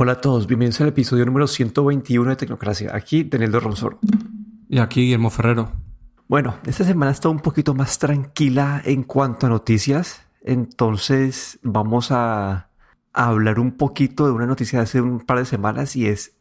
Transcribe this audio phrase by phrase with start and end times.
[0.00, 2.94] Hola a todos, bienvenidos al episodio número 121 de Tecnocracia.
[2.94, 3.98] Aquí Daniel de Ronsor.
[4.68, 5.72] Y aquí Guillermo Ferrero.
[6.28, 10.22] Bueno, esta semana está un poquito más tranquila en cuanto a noticias.
[10.40, 12.70] Entonces vamos a,
[13.12, 16.36] hablar un poquito de una noticia de hace un par de semanas y es,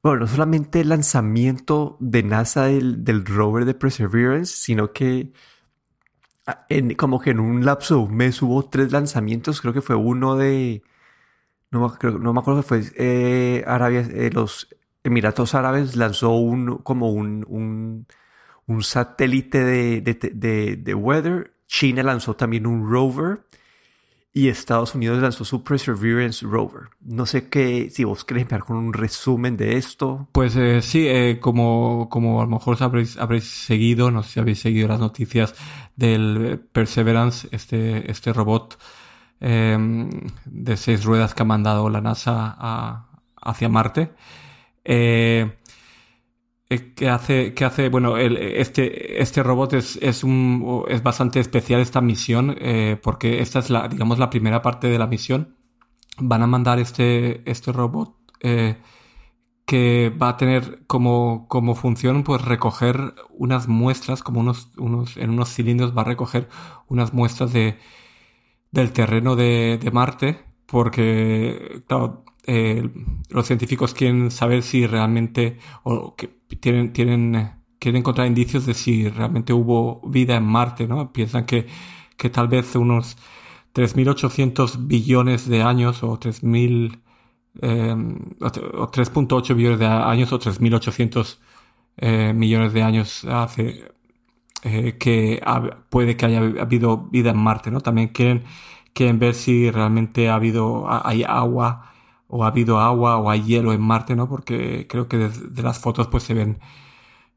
[0.00, 5.32] bueno, no solamente el lanzamiento de NASA del, rover de Perseverance, sino que
[6.46, 9.60] ah, en, como que en un lapso de un mes hubo tres lanzamientos.
[9.60, 10.84] Creo que fue uno de
[11.72, 14.68] no, no me acuerdo que fue eh, Arabia, eh, los
[15.02, 18.06] Emiratos Árabes lanzó un, como un, un,
[18.66, 21.54] un satélite de, de, de, weather.
[21.66, 23.40] China lanzó también un rover
[24.34, 26.90] y Estados Unidos lanzó su Perseverance rover.
[27.00, 30.28] No sé qué, si vos querés empezar con un resumen de esto.
[30.32, 31.08] Pues eh, sí,
[31.40, 35.54] como, como a lo mejor habréis, habréis seguido, no sé si habéis seguido las noticias
[35.96, 38.78] del Perseverance, este, este robot
[39.44, 40.08] Em,
[40.44, 43.08] de seis ruedas que ha mandado la NASA
[43.42, 44.12] hacia Marte.
[44.84, 45.58] Eh,
[46.70, 51.80] eh, que hace, que hace, bueno, este, este robot es, es, un, es bastante especial
[51.80, 55.56] esta misión, eh, porque esta es la, digamos, la primera parte de la misión.
[56.18, 58.16] Van a mandar este, este robot
[59.66, 65.52] que va a tener como, función, pues, recoger unas muestras, como unos, unos, en unos
[65.52, 66.48] cilindros va a recoger
[66.88, 67.78] unas muestras de,
[68.72, 71.82] del terreno de, Marte, porque,
[72.46, 72.90] eh,
[73.30, 76.28] los científicos quieren saber si realmente, o que
[76.60, 81.12] tienen, tienen, quieren encontrar indicios de si realmente hubo vida en Marte, ¿no?
[81.12, 81.66] Piensan que,
[82.16, 83.16] que tal vez unos
[83.74, 87.00] 3.800 billones de años o 3.000
[87.60, 87.94] eh,
[88.40, 91.38] o 3.8 billones de años o 3.800
[91.98, 93.91] eh, millones de años hace
[94.64, 95.42] eh, que
[95.90, 97.80] puede que haya habido vida en Marte, ¿no?
[97.80, 98.44] También quieren,
[98.94, 101.92] quieren ver si realmente ha habido, hay agua,
[102.28, 104.28] o ha habido agua, o hay hielo en Marte, ¿no?
[104.28, 106.60] Porque creo que de, las fotos pues se ven,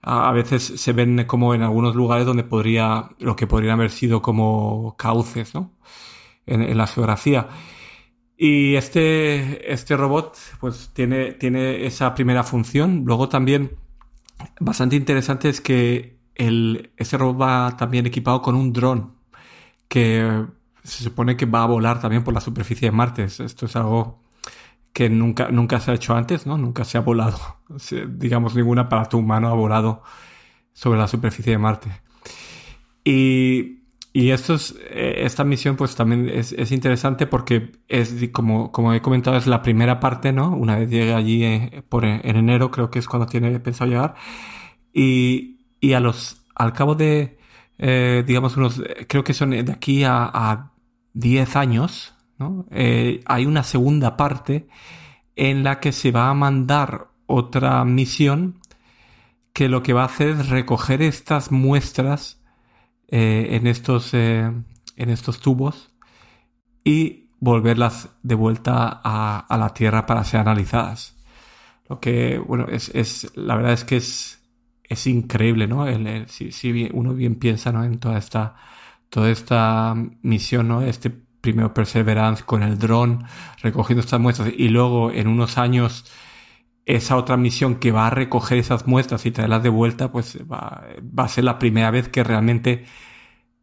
[0.01, 4.21] a, veces se ven como en algunos lugares donde podría, lo que podrían haber sido
[4.21, 5.71] como cauces, ¿no?
[6.45, 7.47] En, la geografía.
[8.37, 13.03] Y este, este robot, pues tiene, tiene esa primera función.
[13.05, 13.71] Luego también,
[14.59, 19.13] bastante interesante es que el, ese robot va también equipado con un dron
[19.87, 20.45] que
[20.83, 23.23] se supone que va a volar también por la superficie de Marte.
[23.23, 24.23] Esto es algo
[24.93, 26.57] que nunca, nunca se ha hecho antes, ¿no?
[26.57, 27.37] Nunca se ha volado.
[28.09, 30.03] Digamos, ningún aparato humano ha volado
[30.73, 31.89] sobre la superficie de Marte.
[33.03, 38.71] Y, y esto es, eh, esta misión pues también es, es, interesante porque es, como,
[38.71, 40.55] como he comentado, es la primera parte, ¿no?
[40.55, 44.15] Una vez llegue allí eh, por, en enero, creo que es cuando tiene pensado llegar.
[44.93, 45.54] Y,
[45.85, 47.37] y a los, al cabo de,
[47.77, 50.71] eh, digamos, unos, creo que son de aquí a, a
[51.13, 52.65] 10 años, ¿no?
[52.71, 54.67] Eh, hay una segunda parte
[55.35, 58.59] en la que se va a mandar otra misión
[59.53, 62.41] que lo que va a hacer es recoger estas muestras
[63.07, 64.65] eh, en, estos, en
[64.97, 65.93] estos tubos
[66.83, 71.15] y volverlas de vuelta a, a, la Tierra para ser analizadas.
[71.87, 74.44] Lo que, bueno, es, es la verdad es que es,
[74.89, 75.85] es increíble, ¿no?
[76.27, 77.69] si, uno bien piensa.
[77.69, 78.55] En toda esta,
[79.09, 80.81] toda esta misión, ¿no?
[80.81, 81.11] Este
[81.45, 83.23] primero Perseverance con el dron
[83.61, 86.11] recogiendo estas muestras y luego en unos años
[86.85, 90.85] esa otra misión que va a recoger esas muestras y traerlas de vuelta, pues va,
[91.17, 92.85] a ser la primera vez que realmente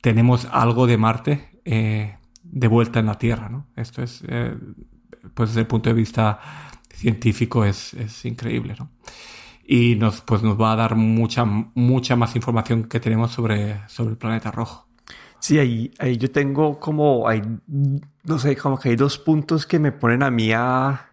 [0.01, 3.67] tenemos algo de Marte eh, de vuelta en la Tierra, ¿no?
[3.77, 4.57] Esto es, eh,
[5.35, 6.41] pues desde el punto de vista
[6.93, 8.91] científico es, es increíble, ¿no?
[9.75, 14.11] Y nos, pues nos va a dar mucha, mucha más información que tenemos sobre, sobre
[14.11, 14.87] el planeta rojo.
[15.41, 17.25] Sí, ahí, ahí yo tengo como,
[18.25, 21.13] no sé, como que hay dos puntos que me ponen a mí a,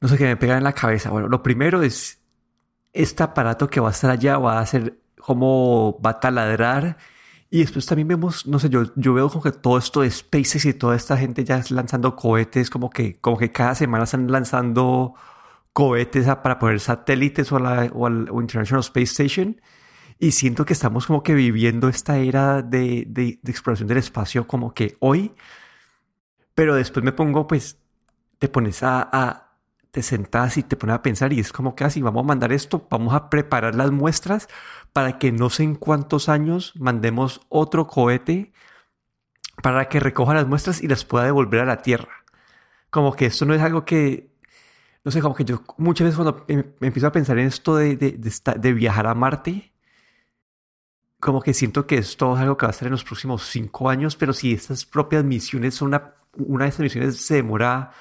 [0.00, 1.10] no sé, que me pegan en la cabeza.
[1.10, 2.22] Bueno, lo primero es,
[2.94, 6.96] este aparato que va a estar allá va a ser como va a taladrar.
[7.50, 10.64] Y después también vemos, no sé, yo, yo veo como que todo esto de SpaceX
[10.64, 15.16] y toda esta gente ya lanzando cohetes, como que, como que cada semana están lanzando
[15.72, 19.60] cohetes para poner satélites o, la, o al International Space Station.
[20.18, 24.74] Y siento que estamos como que viviendo esta era de, de, exploración del espacio como
[24.74, 25.34] que hoy.
[26.54, 27.78] Pero después me pongo, pues,
[28.38, 29.56] te pones a, a,
[29.90, 32.52] te sentas y te pones a pensar y es como que así, vamos a mandar
[32.52, 34.48] esto, vamos a preparar las muestras
[34.92, 38.52] para que no sé en cuántos años mandemos otro cohete
[39.62, 42.24] para que recoja las muestras y las pueda devolver a la Tierra.
[42.90, 44.29] Como que esto no es algo que
[45.04, 47.96] no sé, como que yo muchas veces cuando me, empiezo a pensar en esto de,
[47.96, 49.72] de, de, viajar a Marte,
[51.18, 53.90] como que siento que esto es algo que va a ser en los próximos cinco
[53.90, 57.92] años, pero si estas propias misiones son una, una de estas misiones se demora,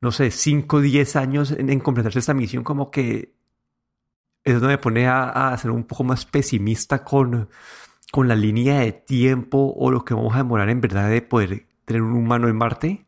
[0.00, 3.34] no sé, 5 o 10 años en, completarse esta misión, como que
[4.44, 7.48] eso me pone a, ser un poco más pesimista con,
[8.12, 11.66] con la línea de tiempo o lo que vamos a demorar en verdad de poder
[11.84, 13.07] tener un humano en Marte.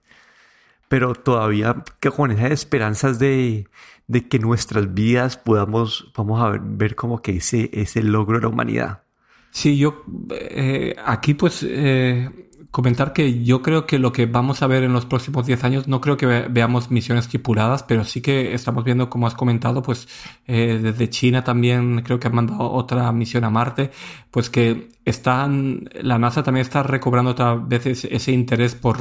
[0.91, 3.67] Pero todavía que con esas esperanzas de,
[4.09, 8.43] de que nuestras vidas podamos, vamos a ver, ver como que ese, ese logro de
[8.43, 9.03] la humanidad.
[9.51, 12.29] Sí, yo eh, aquí pues eh,
[12.71, 15.89] comentar que yo creo que lo que vamos a ver en los próximos 10 años,
[15.89, 20.09] no creo que veamos misiones tripuladas, pero sí que estamos viendo, como has comentado, pues
[20.47, 23.91] eh, desde China también creo que han mandado otra misión a Marte,
[24.31, 28.99] pues que están, la NASA también está recobrando otra vez ese, interés por,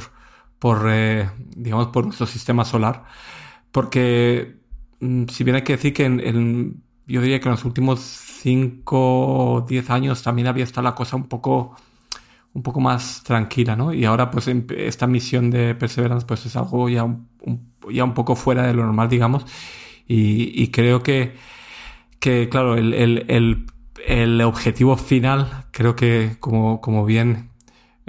[0.60, 3.06] por eh, digamos, por nuestro sistema solar,
[3.72, 4.58] porque
[5.00, 9.56] mm, si bien hay que decir que en, yo diría que en los últimos 5
[9.56, 11.76] o 10 años también había estado la cosa un poco
[12.54, 13.94] un poco más tranquila, ¿no?
[13.94, 17.28] Y ahora pues esta misión de Perseverance pues es algo ya un,
[17.92, 19.46] ya un poco fuera de lo normal, digamos,
[20.12, 21.36] y, creo que,
[22.20, 23.66] que claro, el, el,
[24.08, 27.49] el, objetivo final, creo que como, como bien,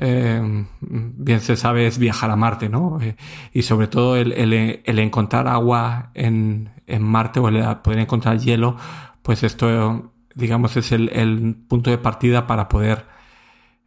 [0.00, 2.99] eh, bien se sabe, es viajar a Marte, ¿no?
[3.00, 3.17] Eh,
[3.52, 8.76] y sobre todo el, el, encontrar agua en, en Marte o el poder encontrar hielo,
[9.23, 13.05] pues esto, digamos, es el, el punto de partida para poder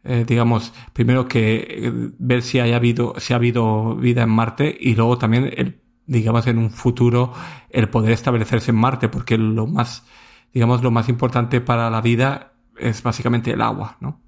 [0.06, 4.94] eh, digamos, primero que ver si haya habido, si ha habido vida en Marte y
[4.94, 7.32] luego también, el, digamos, en un futuro
[7.70, 10.04] el poder establecerse en Marte, porque lo más,
[10.52, 14.20] digamos, lo más importante para la vida es básicamente el agua, ¿no?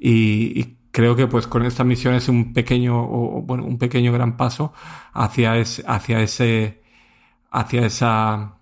[0.00, 4.36] Y, creo que pues con esta misión es un pequeño, o, bueno, un pequeño gran
[4.36, 4.72] paso
[5.12, 6.82] hacia, ese, hacia ese,
[7.50, 8.54] hacia esa,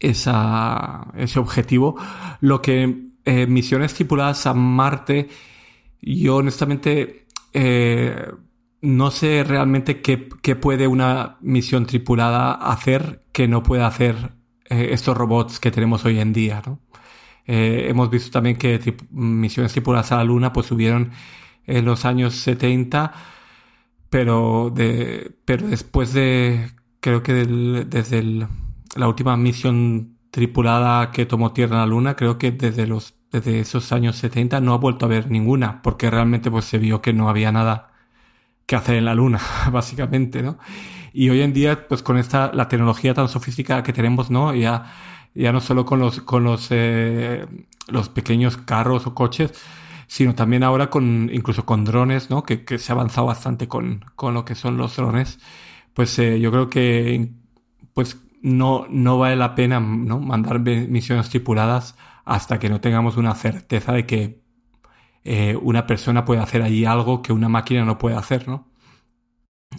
[0.00, 1.96] esa, ese objetivo.
[2.40, 5.28] Lo que eh, misiones tripuladas a Marte
[6.02, 8.32] yo honestamente eh,
[8.80, 10.16] no sé realmente qué,
[10.56, 14.32] puede una misión tripulada hacer que no pueda hacer
[14.68, 16.62] eh, estos robots que tenemos hoy en día.
[16.66, 16.80] ¿no?
[17.46, 18.80] Eh, hemos visto también que
[19.10, 21.12] misiones tripuladas a la Luna pues subieron
[21.66, 23.12] en los años 70,
[24.10, 28.22] pero, de, pero después de, creo que desde
[28.96, 33.60] la última misión tripulada que tomó tierra en la Luna, creo que desde los desde
[33.60, 37.14] esos años 70 no ha vuelto a ver ninguna, porque realmente pues se vio que
[37.14, 37.92] no había nada
[38.66, 39.40] que hacer en la luna,
[39.72, 40.58] básicamente, ¿no?
[41.14, 44.54] Y hoy en día, pues con esta, la tecnología tan sofisticada que tenemos, ¿no?
[44.54, 44.92] Ya,
[45.34, 47.46] ya no solo con los, con los, eh,
[47.88, 49.52] los pequeños carros o coches,
[50.06, 52.42] sino también ahora con, incluso con drones, ¿no?
[52.42, 55.38] Que, que se ha avanzado bastante con, con lo que son los drones.
[55.94, 57.32] Pues eh, yo creo que,
[57.94, 60.20] pues no, no vale la pena, ¿no?
[60.20, 64.42] Mandar misiones tripuladas hasta que no tengamos una certeza de que
[65.24, 68.68] eh, una persona puede hacer allí algo que una máquina no puede hacer, ¿no?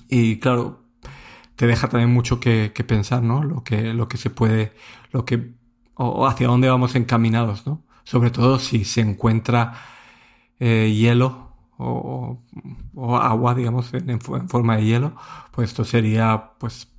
[0.09, 0.82] Y claro,
[1.63, 3.41] te deja también mucho que, pensar, ¿no?
[3.41, 4.73] Lo que, lo que se puede,
[5.11, 5.53] lo que,
[5.93, 7.81] o, hacia dónde vamos encaminados, ¿no?
[8.03, 9.73] Sobre todo si se encuentra
[10.59, 12.37] eh, hielo o,
[13.17, 15.15] agua, digamos, en, forma de hielo,
[15.51, 16.89] pues esto sería, pues,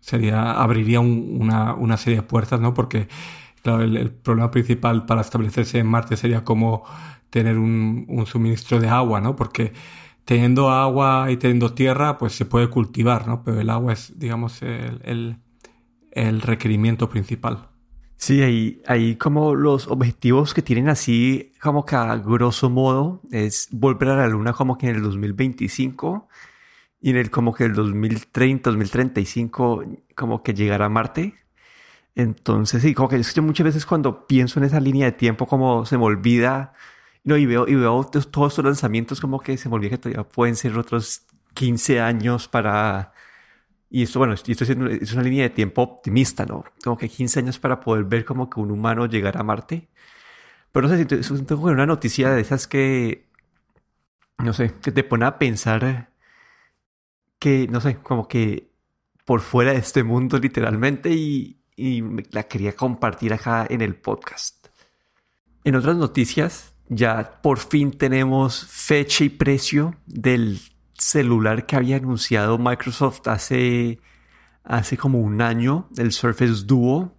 [0.00, 2.74] sería, abriría una, una serie de puertas, ¿no?
[2.74, 3.08] Porque
[3.62, 6.84] Claro, el, problema principal para establecerse en Marte sería como
[7.30, 9.36] tener un, suministro de agua, ¿no?
[9.36, 9.72] Porque
[10.24, 13.42] teniendo agua y teniendo tierra, pues se puede cultivar, ¿no?
[13.42, 15.36] Pero el agua es, digamos, el,
[16.14, 17.68] requerimiento principal.
[18.16, 23.68] Sí, ahí, ahí como los objetivos que tienen así, como que a grosso modo, es
[23.72, 26.28] volver a la Luna como que en el 2025
[27.00, 31.34] y en el como que el 2030, 2035, como que llegar a Marte.
[32.14, 35.84] Entonces, sí, como que yo muchas veces cuando pienso en esa línea de tiempo, como
[35.86, 36.74] se me olvida,
[37.24, 40.24] no, y veo, y veo todos estos lanzamientos como que se me olvida que todavía
[40.24, 41.22] pueden ser otros
[41.54, 43.12] 15 años para...
[43.90, 46.64] Y esto, bueno, esto es una línea de tiempo optimista, ¿no?
[46.82, 49.88] Como que 15 años para poder ver como que un humano llegar a Marte.
[50.72, 53.28] Pero no sé, si tengo una noticia de esas que,
[54.38, 56.10] no sé, que te pone a pensar
[57.38, 58.72] que, no sé, como que
[59.26, 64.68] por fuera de este mundo literalmente y, y la quería compartir acá en el podcast.
[65.64, 70.60] En otras noticias, ya por fin tenemos fecha y precio del
[70.94, 74.00] celular que había anunciado Microsoft hace,
[74.64, 77.14] hace como un año, el Surface Duo,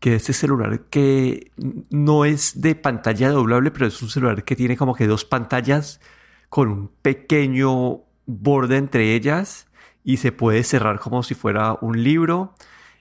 [0.00, 1.50] que es este celular que
[1.90, 6.00] no es de pantalla doblable, pero es un celular que tiene como que dos pantallas
[6.48, 9.66] con un pequeño borde entre ellas
[10.02, 12.54] y se puede cerrar como si fuera un libro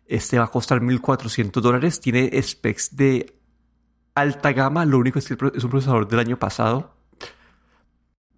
[0.07, 1.99] este va a costar 1.400 dólares.
[1.99, 3.35] Tiene specs de
[4.15, 4.85] alta gama.
[4.85, 6.95] Lo único es que es un procesador del año pasado.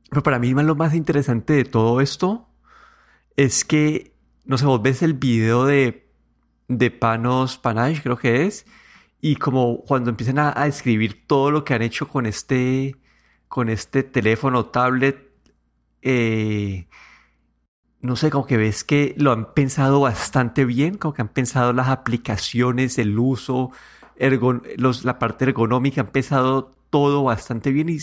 [0.09, 2.47] Pero para mí lo más interesante de todo esto
[3.35, 4.15] es que
[4.45, 6.07] no sé, vos ves el video de,
[6.67, 8.65] de Panos Panache, creo que es,
[9.21, 12.95] y como cuando empiezan a, a escribir todo lo que han hecho con este,
[13.47, 15.31] con este teléfono, tablet,
[16.01, 16.87] eh,
[18.01, 21.73] no sé, como que ves que lo han pensado bastante bien, como que han pensado
[21.73, 23.71] las aplicaciones, el uso,
[24.77, 27.97] los, la parte ergonómica, han pensado todo bastante bien y,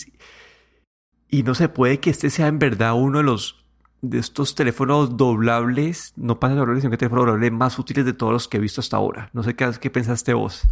[1.28, 3.62] y no se puede que este sea en verdad uno de los
[4.02, 8.32] de estos teléfonos doblables, no pasa doblables, sino que teléfonos doblables más útiles de todos
[8.32, 9.30] los que he visto hasta ahora.
[9.32, 10.62] No sé qué, qué pensaste vos.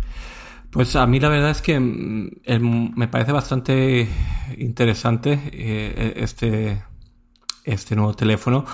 [0.70, 4.08] Pues a mí la verdad es que mm, me parece bastante
[4.58, 6.82] interesante eh, este,
[7.64, 8.64] este nuevo teléfono.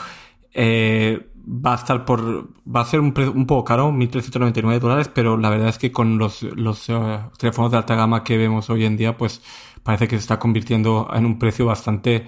[0.52, 2.48] Eh, va a estar por.
[2.66, 6.18] Va a ser un, un poco caro, 1.399 dólares, pero la verdad es que con
[6.18, 9.42] los, los eh, teléfonos de alta gama que vemos hoy en día, pues
[9.82, 12.26] parece que se está convirtiendo en un precio bastante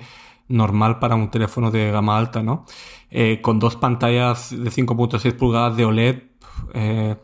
[0.48, 2.64] normal para un teléfono de gama alta, ¿no?
[3.10, 6.22] Eh, con dos pantallas de 5.6 pulgadas de OLED,
[6.74, 7.16] eh,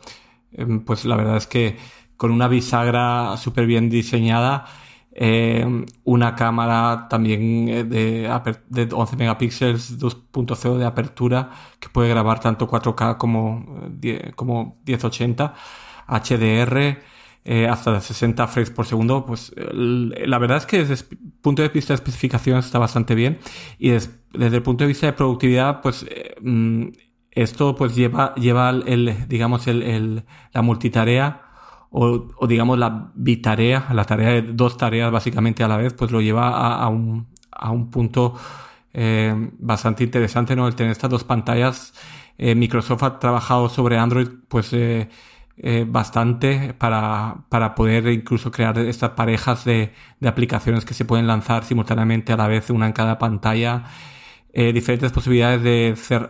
[0.52, 1.76] em, pues la verdad es que
[2.16, 4.66] con una bisagra súper bien diseñada,
[5.16, 5.64] eh,
[6.02, 8.28] una cámara también eh, de,
[8.68, 13.64] de 11 megapíxeles 2.0 de apertura que puede grabar tanto 4K como,
[14.02, 15.54] eh, como 1080
[16.08, 16.98] HDR
[17.70, 21.92] hasta 60 frames por segundo pues la verdad es que desde el punto de vista
[21.92, 23.38] de especificaciones está bastante bien
[23.78, 26.06] y desde el punto de vista de productividad pues
[26.40, 26.86] mm,
[27.30, 31.43] esto pues lleva lleva el digamos el, el la multitarea
[31.96, 36.20] o, digamos la bitarea, la tarea de dos tareas básicamente a la vez, pues lo
[36.20, 38.34] lleva a, un, a un, punto
[38.92, 40.66] eh, bastante interesante, ¿no?
[40.66, 41.94] El tener estas dos pantallas.
[42.36, 45.08] Eh, Microsoft ha trabajado sobre Android, pues eh,
[45.86, 51.62] bastante para, para poder incluso crear estas parejas de, de, aplicaciones que se pueden lanzar
[51.64, 53.84] simultáneamente a la vez, una en cada pantalla.
[54.52, 56.28] diferentes posibilidades de hacer,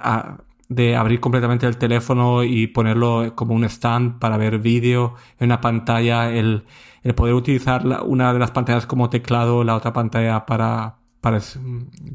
[0.68, 5.60] de abrir completamente el teléfono y ponerlo como un stand para ver vídeo en una
[5.60, 6.64] pantalla, el,
[7.02, 11.38] el poder utilizar una de las pantallas como teclado, la otra pantalla para, para,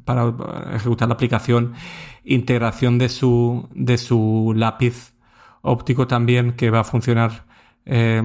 [0.03, 0.33] para
[0.75, 1.73] ejecutar la aplicación,
[2.23, 5.13] integración de su, de su lápiz
[5.61, 7.45] óptico también que va a funcionar
[7.85, 8.21] eh,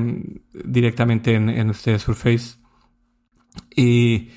[0.53, 2.57] directamente en, en este Surface.
[3.75, 4.31] Y,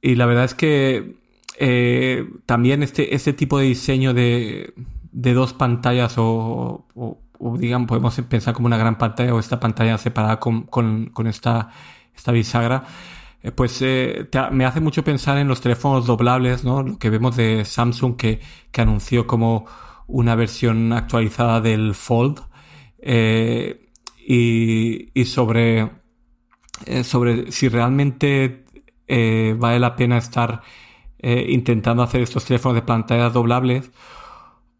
[0.00, 1.21] y la verdad es que
[1.64, 4.74] eh, también este, este tipo de diseño de,
[5.12, 9.96] de dos pantallas o, o, digamos, podemos pensar como una gran pantalla o esta pantalla
[9.96, 11.70] separada con, con, esta,
[12.16, 12.82] esta bisagra,
[13.44, 16.82] eh, pues eh, me hace mucho pensar en los teléfonos doblables, ¿no?
[16.82, 18.40] Lo que vemos de Samsung que,
[18.72, 19.64] que anunció como
[20.08, 22.40] una versión actualizada del Fold
[24.26, 25.92] y, y sobre,
[27.04, 28.64] sobre si realmente
[29.56, 30.62] vale la pena estar
[31.24, 33.92] eh, intentando hacer estos teléfonos de pantallas doblables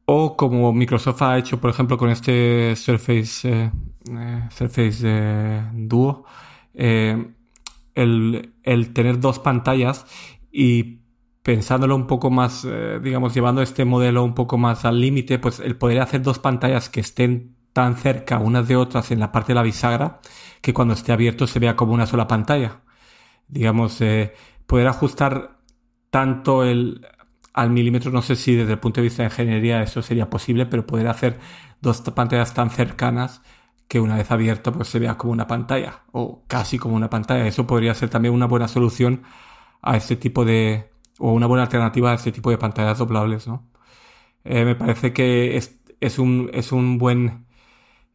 [0.07, 3.71] o como Microsoft ha hecho por ejemplo con este Surface eh,
[4.11, 6.25] eh, Surface Duo
[6.75, 10.05] el, el, tener dos pantallas
[10.51, 10.99] y
[11.45, 12.67] pensándolo un poco más
[13.01, 16.89] digamos llevando este modelo un poco más al límite pues el poder hacer dos pantallas
[16.89, 20.19] que estén tan cerca unas de otras en la parte de la bisagra
[20.61, 22.81] que cuando esté abierto se vea como una sola pantalla.
[23.47, 24.03] Digamos
[24.67, 25.62] poder ajustar
[26.13, 27.07] tanto el
[27.55, 30.67] al milímetro, no sé si desde el punto de vista de ingeniería eso sería posible,
[30.67, 31.39] pero poder hacer
[31.81, 33.43] dos pantallas tan cercanas
[33.89, 37.47] que una vez abierto pues se vea como una pantalla o casi como una pantalla.
[37.47, 39.23] Eso podría ser también una buena solución
[39.83, 43.69] a este tipo de o una buena alternativa a este tipo de pantallas doblables, ¿no?
[44.45, 47.47] Eh, me parece que es, es, un, es un buen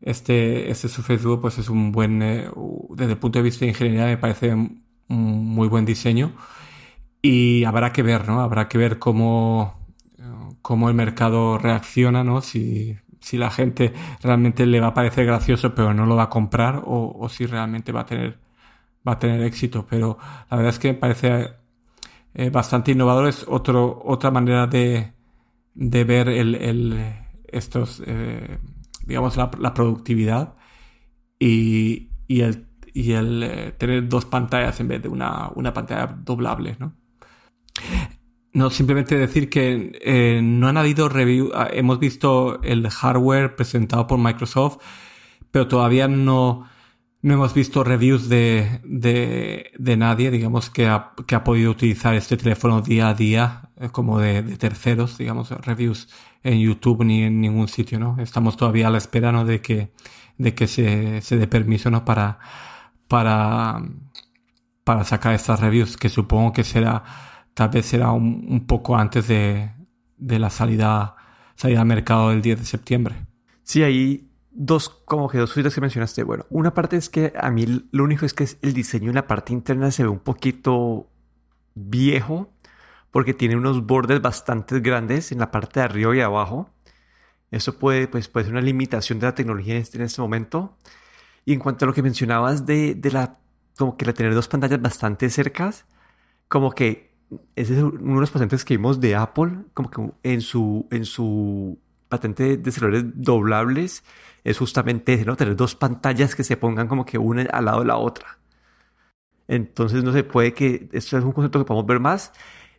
[0.02, 2.50] este, este Surface pues es un buen eh,
[2.92, 6.34] desde el punto de vista de ingeniería me parece un muy buen diseño
[7.28, 8.42] y habrá que ver, ¿no?
[8.42, 9.76] Habrá que ver cómo,
[10.62, 12.42] cómo el mercado reacciona, ¿no?
[12.42, 13.94] Si, si la gente
[14.24, 17.46] realmente le va a parecer gracioso pero no lo va a comprar o, o si
[17.46, 18.40] realmente va a tener
[19.08, 19.86] va a tener éxito.
[19.90, 20.18] Pero
[20.50, 21.52] la verdad es que me parece
[22.34, 23.28] eh, bastante innovador.
[23.28, 25.14] Es otro, otra manera de,
[25.76, 27.16] de ver el, el
[27.48, 28.60] estos, eh,
[29.06, 30.56] digamos, la, productividad
[31.40, 36.08] y, y el, y el eh, tener dos pantallas en vez de una, una pantalla
[36.08, 36.97] doblable, ¿no?
[38.54, 41.52] No, simplemente decir que eh, no han habido reviews.
[41.54, 44.78] Ah, hemos visto el hardware presentado por Microsoft,
[45.52, 46.68] pero todavía no,
[47.22, 52.16] no hemos visto reviews de, de, de nadie, digamos, que ha, que ha, podido utilizar
[52.16, 56.10] este teléfono día a día, eh, como de, de, terceros, digamos, reviews
[56.42, 58.18] en YouTube ni en ningún sitio, ¿no?
[58.20, 59.46] Estamos todavía a la espera, ¿no?
[59.46, 59.92] De que,
[60.38, 62.06] de que se, se dé permiso, ¿no?
[62.06, 62.40] Para,
[63.08, 63.84] para,
[64.84, 67.04] para sacar estas reviews, que supongo que será
[67.58, 69.72] tal vez será un, poco antes de,
[70.16, 71.16] de, la salida
[71.56, 73.16] salir al mercado el 10 de septiembre.
[73.64, 76.22] Sí, hay dos, como que dos cositas que mencionaste.
[76.22, 79.26] Bueno, una parte es que a mí lo único es que el diseño en la
[79.26, 81.10] parte interna se ve un poquito
[81.74, 82.54] viejo
[83.10, 86.70] porque tiene unos bordes bastante grandes en la parte de arriba y abajo.
[87.50, 90.78] Eso puede, pues, puede ser una limitación de la tecnología en este, en este momento.
[91.44, 93.40] Y en cuanto a lo que mencionabas de, de la,
[93.80, 95.86] como que la tener dos pantallas bastante cercas,
[96.48, 97.07] como que
[97.56, 101.06] ese es uno de los patentes que vimos de Apple, como que en su, en
[101.06, 104.04] su patente de celulares doblables,
[104.44, 105.36] es justamente ¿no?
[105.36, 108.40] Tener dos pantallas que se pongan como que una al lado de la otra.
[109.48, 112.32] Entonces no se puede que, esto es un concepto que podemos ver más.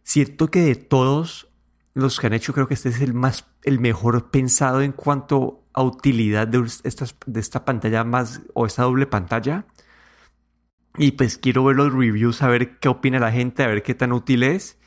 [0.03, 1.49] Siento que de todos
[1.95, 5.65] los que han hecho, creo que este es el más, el mejor pensado en cuanto
[5.73, 9.67] a utilidad de, estas, de esta pantalla más, o esta doble pantalla.
[10.99, 13.95] Y pues quiero ver los reviews, a ver qué opina la gente, a ver qué
[13.95, 14.79] tan útil es.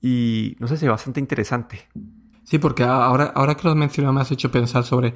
[0.00, 1.88] Y no sé, se ve bastante interesante.
[2.44, 5.14] Sí, porque ahora, ahora que lo has mencionado me has hecho pensar sobre,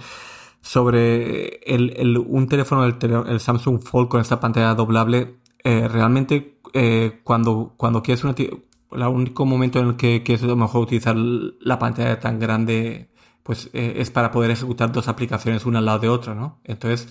[0.61, 2.97] sobre el, un teléfono, el,
[3.29, 5.37] el, Samsung Fold con esta pantalla doblable.
[5.65, 8.35] Eh, realmente eh, cuando, cuando quieres una...
[8.39, 13.11] El único momento en el que, que es lo mejor utilizar la pantalla tan grande
[13.47, 16.59] pues eh, es para poder ejecutar dos aplicaciones una al lado de otra, ¿no?
[16.65, 17.09] Entonces,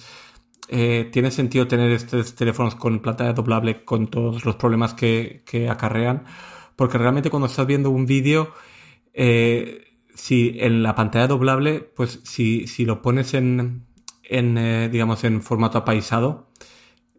[0.67, 5.69] eh, tiene sentido tener estos teléfonos con pantalla doblable con todos los problemas que, que
[5.69, 6.23] acarrean,
[6.75, 8.51] porque realmente cuando estás viendo un vídeo,
[9.13, 13.85] eh, si en la pantalla doblable, pues si, si lo pones en,
[14.23, 16.49] en eh, digamos, en formato apaisado,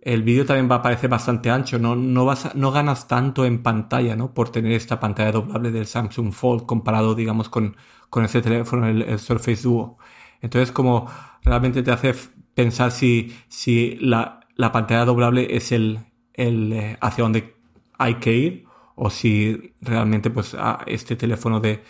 [0.02, 3.62] el vídeo también va a parecer bastante ancho, no, no, vas no ganas tanto en
[3.62, 4.34] pantalla, ¿no?
[4.34, 7.76] Por tener esta pantalla doblable del Samsung Fold comparado, digamos, con,
[8.08, 9.98] con ese teléfono, el, el Surface Duo.
[10.40, 11.10] Entonces, como
[11.42, 12.14] realmente te hace
[12.56, 16.00] pensar si, si la, la pantalla doblable es el,
[16.32, 17.54] el eh, hacia donde
[17.98, 21.82] hay que ir o si realmente pues este teléfono de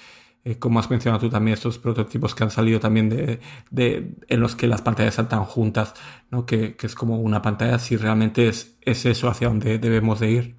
[0.44, 4.40] eh, como has mencionado tú también estos prototipos que han salido también de, de en
[4.40, 5.94] los que las pantallas saltan juntas
[6.31, 10.18] no que, que, es como una pantalla si realmente es, es eso hacia donde debemos
[10.18, 10.57] de ir.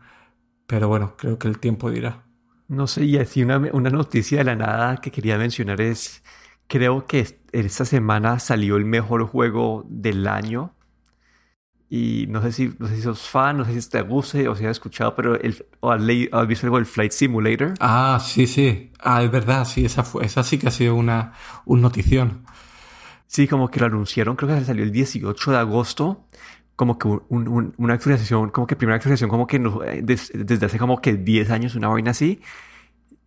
[0.67, 2.23] Pero bueno creo que el tiempo dirá.
[2.69, 6.23] No sé y así una, una noticia de la nada que quería mencionar es
[6.67, 10.73] creo que esta semana salió el mejor juego del año.
[11.89, 14.55] Y no sé si, no sé si sos fan, no sé si te guste o
[14.55, 16.05] si has escuchado, pero el, o has,
[16.47, 17.75] visto algo del Flight Simulator.
[17.79, 18.91] Ah, sí, sí.
[18.99, 21.33] Ah, es verdad, sí, esa, fue, esa sí que ha sido una,
[21.65, 22.43] una notición.
[23.27, 26.27] Sí, como que lo anunciaron, creo que salió el 18 de agosto,
[26.75, 29.59] como que un, una actualización, como que primera actualización, como que
[30.03, 32.41] desde hace como que 10 años, una vaina así,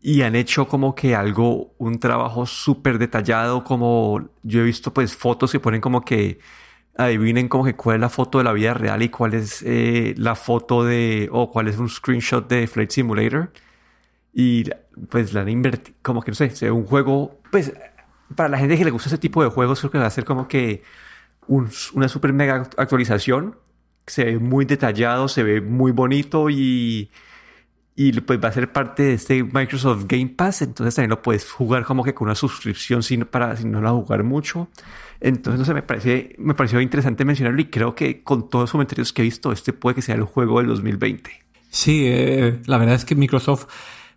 [0.03, 5.15] y han hecho como que algo, un trabajo súper detallado, como yo he visto pues
[5.15, 6.41] fotos que ponen como que
[6.97, 10.15] adivinen como que cuál es la foto de la vida real y cuál es eh,
[10.17, 13.53] la foto de, o cuál es un screenshot de Flight Simulator.
[14.33, 14.65] Y
[15.09, 17.73] pues la han invertido, como que no sé, un juego, pues
[18.37, 20.25] para la gente que le gusta ese tipo de juegos creo que va a ser
[20.25, 20.83] como que
[21.49, 23.59] una super mega actualización.
[24.07, 27.11] Se ve muy detallado, se ve muy bonito y
[28.03, 31.53] y pues va a ser parte de este Microsoft Game Pass, entonces también lo puedes
[31.53, 34.71] jugar como que con una suscripción sin, para si no la jugar mucho.
[35.21, 38.73] Entonces, no sé, me, parece, me pareció interesante mencionarlo y creo que con todos los
[38.73, 41.31] comentarios que he visto, este puede que sea el juego del 2020.
[41.69, 43.67] Sí, eh, la verdad es que Microsoft,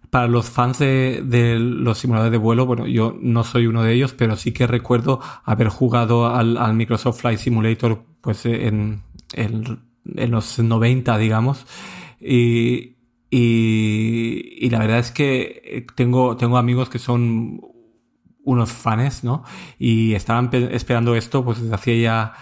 [0.09, 4.13] para los fans de, los simuladores de vuelo, bueno, yo no soy uno de ellos,
[4.13, 9.01] pero sí que recuerdo haber jugado al, al Microsoft Flight Simulator pues en,
[9.33, 9.79] en,
[10.15, 11.65] en los 90, digamos.
[12.21, 12.93] Y,
[13.35, 17.61] y, la verdad es que eh, tengo, tengo amigos que son
[18.43, 19.43] unos fans, ¿no?
[19.79, 22.33] Y estaban esperando esto pues desde hacía ya,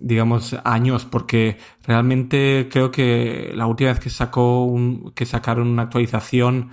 [0.00, 5.82] digamos, años, porque realmente creo que la última vez que sacó un, que sacaron una
[5.82, 6.70] actualización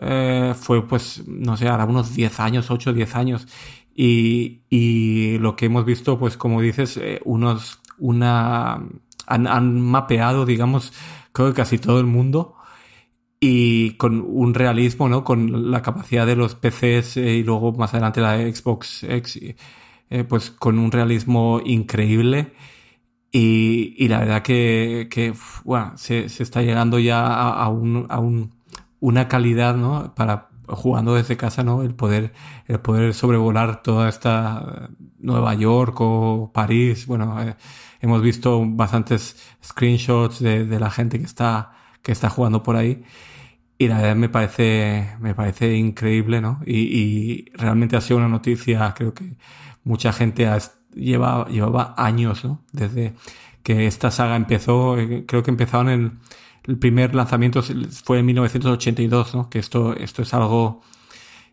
[0.00, 3.46] eh, fue pues, no sé, ahora unos 10 años, 8 o 10 años.
[3.94, 8.82] Y, y lo que hemos visto, pues como dices, eh, unos, una,
[9.26, 10.92] han, han mapeado, digamos,
[11.32, 12.55] creo que casi todo el mundo
[13.40, 15.24] y con un realismo, ¿no?
[15.24, 19.40] Con la capacidad de los PCs eh, y luego más adelante la Xbox X,
[20.10, 22.52] eh, pues con un realismo increíble.
[23.32, 28.54] Y, y la verdad que, bueno, se, se, está llegando ya a, un, a un,
[29.00, 30.14] una calidad, ¿no?
[30.14, 31.82] Para jugando desde casa, ¿no?
[31.82, 32.32] El poder,
[32.66, 37.06] el poder sobrevolar toda esta Nueva York o París.
[37.06, 37.56] Bueno, eh,
[38.00, 41.72] hemos visto bastantes screenshots de la gente que está
[42.06, 43.02] que está jugando por ahí.
[43.78, 46.60] Y la verdad me parece, me parece increíble, ¿no?
[46.64, 49.36] Y, realmente ha sido una noticia, creo que
[49.82, 50.58] mucha gente ha,
[50.94, 52.62] lleva, llevaba años, ¿no?
[52.72, 53.14] Desde
[53.64, 56.20] que esta saga empezó, eh, creo que empezaron en
[56.64, 57.60] el primer lanzamiento
[58.04, 59.50] fue en 1982, ¿no?
[59.50, 60.82] Que esto, esto es algo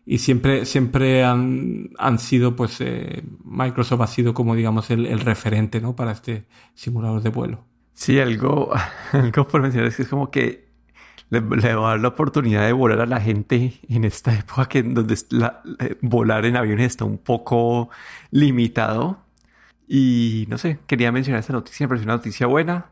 [0.06, 5.20] y siempre, siempre han, han sido, pues, eh, Microsoft ha sido como, digamos, el, el,
[5.20, 5.96] referente, ¿no?
[5.96, 7.64] Para este simulador de vuelo.
[7.94, 8.72] Sí, algo,
[9.12, 10.68] algo por mencionar es que es como que
[11.30, 14.66] le, le, va a dar la oportunidad de volar a la gente en esta época
[14.66, 17.90] que donde eh, volar en aviones está un poco
[18.30, 19.18] limitado.
[19.86, 22.86] Y no sé, quería mencionar esta noticia, me pareció una noticia buena.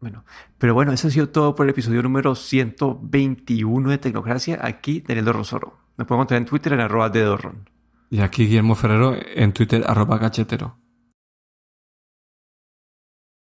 [0.00, 0.24] Bueno,
[0.58, 4.58] pero bueno, eso ha sido todo por el episodio número 121 de Tecnocracia.
[4.60, 5.78] Aquí, Daniel Rosoro.
[5.96, 7.70] Me puedo encontrar en Twitter en arroba de Dorron.
[8.10, 10.76] Y aquí Guillermo Ferrero en Twitter arroba cachetero.